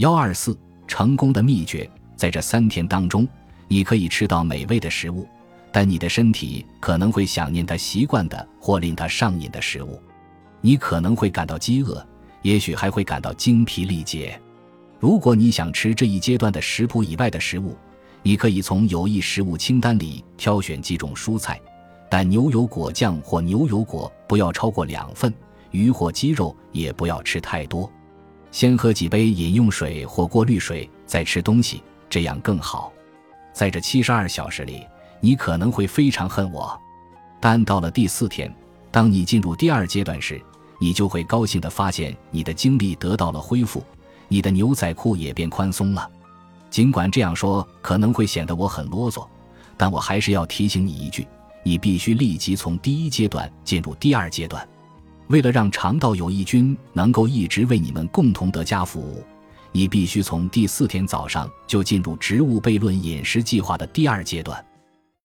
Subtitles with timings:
[0.00, 0.58] 幺二四
[0.88, 1.86] 成功的秘诀，
[2.16, 3.28] 在这三天当中，
[3.68, 5.28] 你可以吃到美味的食物，
[5.70, 10.00] 但你的身体可能会想念它习惯的或令它上瘾的食物。
[10.62, 12.02] 你可能会感到饥饿，
[12.40, 14.40] 也许还会感到精疲力竭。
[14.98, 17.76] 如果你想吃这一阶段的食谱以外的食物，
[18.22, 21.60] 你可以从有益食物清单里挑选几种蔬菜，
[22.08, 25.30] 但牛油果酱或牛油果不要超过两份，
[25.72, 27.92] 鱼或鸡肉也不要吃太多。
[28.52, 32.92] 先喝几杯饮用水或过滤水，再吃东西，这样更好。
[33.52, 34.86] 在这七十二小时里，
[35.20, 36.78] 你可能会非常恨我，
[37.40, 38.52] 但到了第四天，
[38.90, 40.40] 当你进入第二阶段时，
[40.80, 43.84] 你就会高兴地发现你的精力得到了恢复，
[44.28, 46.08] 你的牛仔裤也变宽松了。
[46.70, 49.26] 尽管这样说可能会显得我很啰嗦，
[49.76, 51.26] 但我还是要提醒你一句：
[51.62, 54.66] 你必须立即从第一阶段进入第二阶段。
[55.30, 59.24] 为了让肠道有益菌能够一直为你们共同得家服务，
[59.70, 64.62] 你必须从第四天早上就进入植物悖论饮食计划的第二阶段。